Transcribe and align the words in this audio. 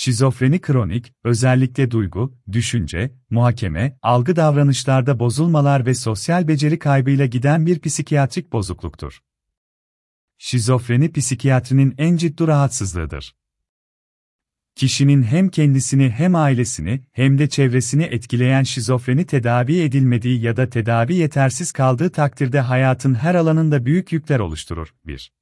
Şizofreni 0.00 0.60
kronik, 0.60 1.12
özellikle 1.24 1.90
duygu, 1.90 2.38
düşünce, 2.52 3.14
muhakeme, 3.30 3.98
algı 4.02 4.36
davranışlarda 4.36 5.18
bozulmalar 5.18 5.86
ve 5.86 5.94
sosyal 5.94 6.48
beceri 6.48 6.78
kaybıyla 6.78 7.26
giden 7.26 7.66
bir 7.66 7.80
psikiyatrik 7.80 8.52
bozukluktur. 8.52 9.22
Şizofreni 10.38 11.12
psikiyatrinin 11.12 11.94
en 11.98 12.16
ciddi 12.16 12.46
rahatsızlığıdır. 12.46 13.36
Kişinin 14.74 15.22
hem 15.22 15.48
kendisini 15.48 16.10
hem 16.10 16.34
ailesini 16.34 17.04
hem 17.12 17.38
de 17.38 17.48
çevresini 17.48 18.04
etkileyen 18.04 18.62
şizofreni 18.62 19.26
tedavi 19.26 19.80
edilmediği 19.80 20.40
ya 20.40 20.56
da 20.56 20.70
tedavi 20.70 21.14
yetersiz 21.14 21.72
kaldığı 21.72 22.10
takdirde 22.10 22.60
hayatın 22.60 23.14
her 23.14 23.34
alanında 23.34 23.86
büyük 23.86 24.12
yükler 24.12 24.40
oluşturur. 24.40 24.94
1. 25.06 25.37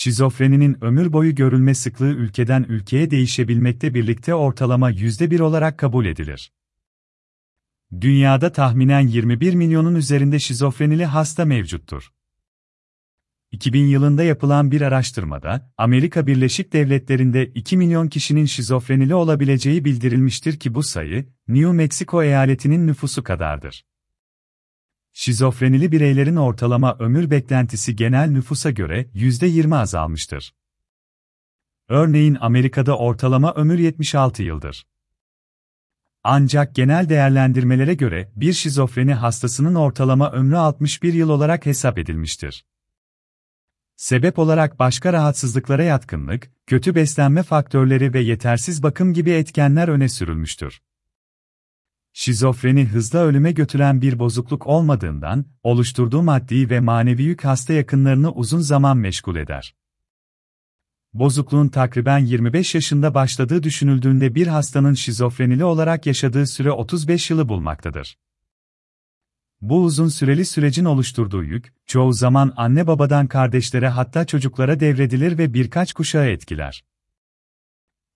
Şizofreninin 0.00 0.84
ömür 0.84 1.12
boyu 1.12 1.34
görülme 1.34 1.74
sıklığı 1.74 2.08
ülkeden 2.08 2.66
ülkeye 2.68 3.10
değişebilmekte 3.10 3.94
birlikte 3.94 4.34
ortalama 4.34 4.90
%1 4.90 5.42
olarak 5.42 5.78
kabul 5.78 6.06
edilir. 6.06 6.52
Dünyada 8.00 8.52
tahminen 8.52 9.00
21 9.00 9.54
milyonun 9.54 9.94
üzerinde 9.94 10.38
şizofrenili 10.38 11.04
hasta 11.04 11.44
mevcuttur. 11.44 12.12
2000 13.50 13.84
yılında 13.84 14.22
yapılan 14.22 14.70
bir 14.70 14.80
araştırmada, 14.80 15.72
Amerika 15.78 16.26
Birleşik 16.26 16.72
Devletleri'nde 16.72 17.46
2 17.46 17.76
milyon 17.76 18.08
kişinin 18.08 18.44
şizofrenili 18.44 19.14
olabileceği 19.14 19.84
bildirilmiştir 19.84 20.58
ki 20.58 20.74
bu 20.74 20.82
sayı, 20.82 21.26
New 21.48 21.72
Mexico 21.72 22.22
eyaletinin 22.22 22.86
nüfusu 22.86 23.22
kadardır. 23.22 23.84
Şizofrenili 25.20 25.92
bireylerin 25.92 26.36
ortalama 26.36 26.96
ömür 26.98 27.30
beklentisi 27.30 27.96
genel 27.96 28.30
nüfusa 28.30 28.70
göre 28.70 29.06
%20 29.14 29.76
azalmıştır. 29.76 30.54
Örneğin 31.88 32.38
Amerika'da 32.40 32.98
ortalama 32.98 33.54
ömür 33.54 33.78
76 33.78 34.42
yıldır. 34.42 34.86
Ancak 36.24 36.74
genel 36.74 37.08
değerlendirmelere 37.08 37.94
göre 37.94 38.32
bir 38.36 38.52
şizofreni 38.52 39.14
hastasının 39.14 39.74
ortalama 39.74 40.32
ömrü 40.32 40.56
61 40.56 41.12
yıl 41.14 41.28
olarak 41.28 41.66
hesap 41.66 41.98
edilmiştir. 41.98 42.64
Sebep 43.96 44.38
olarak 44.38 44.78
başka 44.78 45.12
rahatsızlıklara 45.12 45.82
yatkınlık, 45.82 46.50
kötü 46.66 46.94
beslenme 46.94 47.42
faktörleri 47.42 48.14
ve 48.14 48.20
yetersiz 48.20 48.82
bakım 48.82 49.12
gibi 49.12 49.30
etkenler 49.30 49.88
öne 49.88 50.08
sürülmüştür. 50.08 50.80
Şizofreni 52.20 52.84
hızla 52.84 53.18
ölüme 53.18 53.52
götüren 53.52 54.02
bir 54.02 54.18
bozukluk 54.18 54.66
olmadığından, 54.66 55.44
oluşturduğu 55.62 56.22
maddi 56.22 56.70
ve 56.70 56.80
manevi 56.80 57.22
yük 57.22 57.44
hasta 57.44 57.72
yakınlarını 57.72 58.32
uzun 58.32 58.60
zaman 58.60 58.96
meşgul 58.96 59.36
eder. 59.36 59.74
Bozukluğun 61.12 61.68
takriben 61.68 62.18
25 62.18 62.74
yaşında 62.74 63.14
başladığı 63.14 63.62
düşünüldüğünde 63.62 64.34
bir 64.34 64.46
hastanın 64.46 64.94
şizofrenili 64.94 65.64
olarak 65.64 66.06
yaşadığı 66.06 66.46
süre 66.46 66.72
35 66.72 67.30
yılı 67.30 67.48
bulmaktadır. 67.48 68.18
Bu 69.60 69.82
uzun 69.82 70.08
süreli 70.08 70.44
sürecin 70.44 70.84
oluşturduğu 70.84 71.44
yük, 71.44 71.72
çoğu 71.86 72.12
zaman 72.12 72.52
anne 72.56 72.86
babadan 72.86 73.26
kardeşlere 73.26 73.88
hatta 73.88 74.24
çocuklara 74.24 74.80
devredilir 74.80 75.38
ve 75.38 75.54
birkaç 75.54 75.92
kuşağı 75.92 76.26
etkiler. 76.26 76.84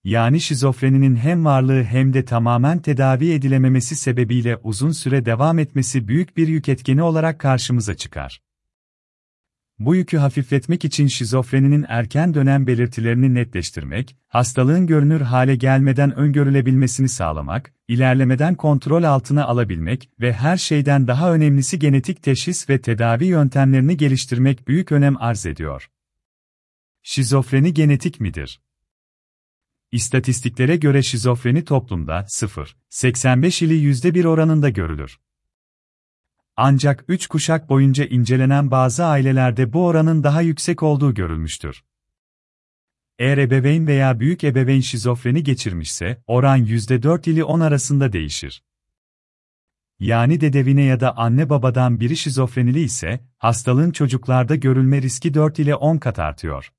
Yani 0.03 0.41
şizofreninin 0.41 1.15
hem 1.15 1.45
varlığı 1.45 1.83
hem 1.83 2.13
de 2.13 2.25
tamamen 2.25 2.79
tedavi 2.79 3.31
edilememesi 3.31 3.95
sebebiyle 3.95 4.57
uzun 4.57 4.91
süre 4.91 5.25
devam 5.25 5.59
etmesi 5.59 6.07
büyük 6.07 6.37
bir 6.37 6.47
yük 6.47 6.69
etkeni 6.69 7.03
olarak 7.03 7.39
karşımıza 7.39 7.95
çıkar. 7.95 8.41
Bu 9.79 9.95
yükü 9.95 10.17
hafifletmek 10.17 10.85
için 10.85 11.07
şizofreninin 11.07 11.85
erken 11.87 12.33
dönem 12.33 12.67
belirtilerini 12.67 13.33
netleştirmek, 13.33 14.15
hastalığın 14.27 14.87
görünür 14.87 15.21
hale 15.21 15.55
gelmeden 15.55 16.15
öngörülebilmesini 16.15 17.09
sağlamak, 17.09 17.73
ilerlemeden 17.87 18.55
kontrol 18.55 19.03
altına 19.03 19.45
alabilmek 19.45 20.09
ve 20.21 20.33
her 20.33 20.57
şeyden 20.57 21.07
daha 21.07 21.33
önemlisi 21.33 21.79
genetik 21.79 22.23
teşhis 22.23 22.69
ve 22.69 22.81
tedavi 22.81 23.25
yöntemlerini 23.25 23.97
geliştirmek 23.97 24.67
büyük 24.67 24.91
önem 24.91 25.17
arz 25.21 25.45
ediyor. 25.45 25.89
Şizofreni 27.03 27.73
genetik 27.73 28.19
midir? 28.19 28.62
İstatistiklere 29.93 30.75
göre 30.75 31.03
şizofreni 31.03 31.65
toplumda 31.65 32.19
0.85 32.19 33.65
ili 33.65 33.73
%1 33.73 34.27
oranında 34.27 34.69
görülür. 34.69 35.19
Ancak 36.57 37.05
3 37.07 37.27
kuşak 37.27 37.69
boyunca 37.69 38.05
incelenen 38.05 38.71
bazı 38.71 39.05
ailelerde 39.05 39.73
bu 39.73 39.85
oranın 39.85 40.23
daha 40.23 40.41
yüksek 40.41 40.83
olduğu 40.83 41.13
görülmüştür. 41.13 41.83
Eğer 43.19 43.37
ebeveyn 43.37 43.87
veya 43.87 44.19
büyük 44.19 44.43
ebeveyn 44.43 44.81
şizofreni 44.81 45.43
geçirmişse, 45.43 46.23
oran 46.27 46.65
%4 46.65 47.29
ili 47.29 47.43
10 47.43 47.59
arasında 47.59 48.13
değişir. 48.13 48.63
Yani 49.99 50.41
dedevine 50.41 50.83
ya 50.83 50.99
da 50.99 51.17
anne 51.17 51.49
babadan 51.49 51.99
biri 51.99 52.17
şizofrenili 52.17 52.81
ise, 52.81 53.19
hastalığın 53.37 53.91
çocuklarda 53.91 54.55
görülme 54.55 55.01
riski 55.01 55.33
4 55.33 55.59
ile 55.59 55.75
10 55.75 55.97
kat 55.97 56.19
artıyor. 56.19 56.73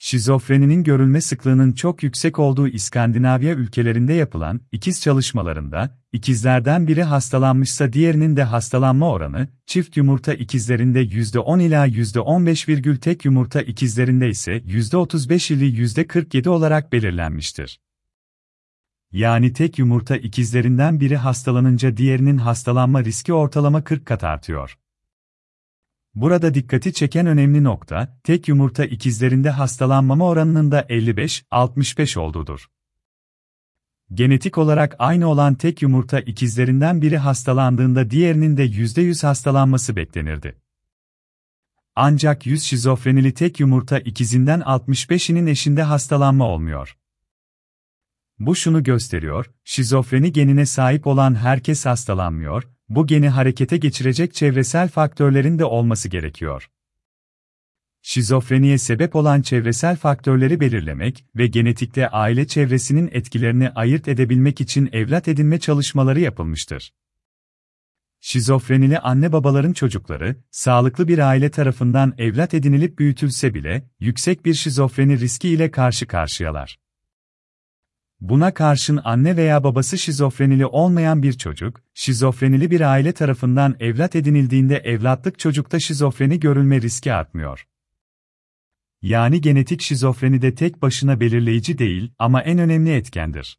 Şizofreninin 0.00 0.84
görülme 0.84 1.20
sıklığının 1.20 1.72
çok 1.72 2.02
yüksek 2.02 2.38
olduğu 2.38 2.68
İskandinavya 2.68 3.54
ülkelerinde 3.54 4.12
yapılan 4.12 4.60
ikiz 4.72 5.00
çalışmalarında, 5.00 5.98
ikizlerden 6.12 6.88
biri 6.88 7.02
hastalanmışsa 7.02 7.92
diğerinin 7.92 8.36
de 8.36 8.42
hastalanma 8.42 9.10
oranı, 9.10 9.48
çift 9.66 9.96
yumurta 9.96 10.34
ikizlerinde 10.34 11.02
%10 11.02 11.62
ila 11.62 11.86
%15, 11.86 12.98
tek 13.00 13.24
yumurta 13.24 13.62
ikizlerinde 13.62 14.28
ise 14.28 14.52
%35 14.52 15.54
ili 15.54 15.82
%47 15.82 16.48
olarak 16.48 16.92
belirlenmiştir. 16.92 17.80
Yani 19.12 19.52
tek 19.52 19.78
yumurta 19.78 20.16
ikizlerinden 20.16 21.00
biri 21.00 21.16
hastalanınca 21.16 21.96
diğerinin 21.96 22.36
hastalanma 22.38 23.04
riski 23.04 23.32
ortalama 23.32 23.84
40 23.84 24.06
kat 24.06 24.24
artıyor. 24.24 24.78
Burada 26.14 26.54
dikkati 26.54 26.92
çeken 26.92 27.26
önemli 27.26 27.64
nokta, 27.64 28.18
tek 28.24 28.48
yumurta 28.48 28.84
ikizlerinde 28.84 29.50
hastalanmama 29.50 30.26
oranının 30.26 30.70
da 30.70 30.80
55-65 30.80 32.18
olduğudur. 32.18 32.66
Genetik 34.14 34.58
olarak 34.58 34.96
aynı 34.98 35.26
olan 35.28 35.54
tek 35.54 35.82
yumurta 35.82 36.20
ikizlerinden 36.20 37.02
biri 37.02 37.18
hastalandığında 37.18 38.10
diğerinin 38.10 38.56
de 38.56 38.66
%100 38.66 39.26
hastalanması 39.26 39.96
beklenirdi. 39.96 40.60
Ancak 41.96 42.46
100 42.46 42.62
şizofrenili 42.62 43.34
tek 43.34 43.60
yumurta 43.60 43.98
ikizinden 43.98 44.60
65'inin 44.60 45.46
eşinde 45.46 45.82
hastalanma 45.82 46.44
olmuyor. 46.44 46.96
Bu 48.38 48.56
şunu 48.56 48.82
gösteriyor, 48.82 49.50
şizofreni 49.64 50.32
genine 50.32 50.66
sahip 50.66 51.06
olan 51.06 51.34
herkes 51.34 51.86
hastalanmıyor, 51.86 52.68
bu 52.88 53.06
geni 53.06 53.28
harekete 53.28 53.76
geçirecek 53.76 54.34
çevresel 54.34 54.88
faktörlerin 54.88 55.58
de 55.58 55.64
olması 55.64 56.08
gerekiyor. 56.08 56.70
Şizofreniye 58.02 58.78
sebep 58.78 59.16
olan 59.16 59.42
çevresel 59.42 59.96
faktörleri 59.96 60.60
belirlemek 60.60 61.24
ve 61.36 61.46
genetikte 61.46 62.08
aile 62.08 62.46
çevresinin 62.46 63.10
etkilerini 63.12 63.70
ayırt 63.70 64.08
edebilmek 64.08 64.60
için 64.60 64.88
evlat 64.92 65.28
edinme 65.28 65.60
çalışmaları 65.60 66.20
yapılmıştır. 66.20 66.92
Şizofrenili 68.20 68.98
anne 68.98 69.32
babaların 69.32 69.72
çocukları, 69.72 70.36
sağlıklı 70.50 71.08
bir 71.08 71.18
aile 71.18 71.50
tarafından 71.50 72.14
evlat 72.18 72.54
edinilip 72.54 72.98
büyütülse 72.98 73.54
bile, 73.54 73.90
yüksek 74.00 74.44
bir 74.44 74.54
şizofreni 74.54 75.20
riski 75.20 75.48
ile 75.48 75.70
karşı 75.70 76.06
karşıyalar. 76.06 76.78
Buna 78.20 78.54
karşın 78.54 79.00
anne 79.04 79.36
veya 79.36 79.64
babası 79.64 79.98
şizofrenili 79.98 80.66
olmayan 80.66 81.22
bir 81.22 81.32
çocuk, 81.32 81.80
şizofrenili 81.94 82.70
bir 82.70 82.80
aile 82.80 83.12
tarafından 83.12 83.76
evlat 83.80 84.16
edinildiğinde 84.16 84.76
evlatlık 84.76 85.38
çocukta 85.38 85.80
şizofreni 85.80 86.40
görülme 86.40 86.80
riski 86.82 87.12
artmıyor. 87.12 87.66
Yani 89.02 89.40
genetik 89.40 89.82
şizofreni 89.82 90.42
de 90.42 90.54
tek 90.54 90.82
başına 90.82 91.20
belirleyici 91.20 91.78
değil 91.78 92.12
ama 92.18 92.42
en 92.42 92.58
önemli 92.58 92.94
etkendir. 92.94 93.58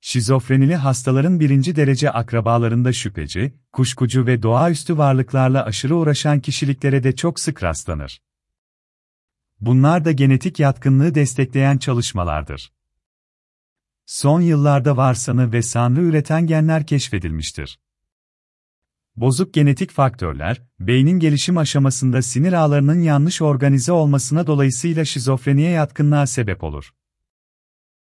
Şizofrenili 0.00 0.76
hastaların 0.76 1.40
birinci 1.40 1.76
derece 1.76 2.10
akrabalarında 2.10 2.92
şüpheci, 2.92 3.54
kuşkucu 3.72 4.26
ve 4.26 4.42
doğaüstü 4.42 4.98
varlıklarla 4.98 5.64
aşırı 5.64 5.96
uğraşan 5.96 6.40
kişiliklere 6.40 7.02
de 7.02 7.16
çok 7.16 7.40
sık 7.40 7.62
rastlanır. 7.62 8.22
Bunlar 9.60 10.04
da 10.04 10.12
genetik 10.12 10.60
yatkınlığı 10.60 11.14
destekleyen 11.14 11.78
çalışmalardır. 11.78 12.72
Son 14.10 14.40
yıllarda 14.40 14.96
varsanı 14.96 15.52
ve 15.52 15.62
sanrı 15.62 16.00
üreten 16.00 16.46
genler 16.46 16.86
keşfedilmiştir. 16.86 17.78
Bozuk 19.16 19.54
genetik 19.54 19.90
faktörler, 19.90 20.62
beynin 20.80 21.18
gelişim 21.18 21.58
aşamasında 21.58 22.22
sinir 22.22 22.52
ağlarının 22.52 23.00
yanlış 23.00 23.42
organize 23.42 23.92
olmasına 23.92 24.46
dolayısıyla 24.46 25.04
şizofreniye 25.04 25.70
yatkınlığa 25.70 26.26
sebep 26.26 26.64
olur. 26.64 26.90